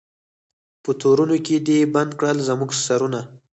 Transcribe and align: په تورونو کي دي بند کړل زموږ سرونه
په 0.83 0.91
تورونو 1.01 1.37
کي 1.45 1.55
دي 1.67 1.79
بند 1.95 2.11
کړل 2.19 2.37
زموږ 2.47 2.69
سرونه 2.85 3.21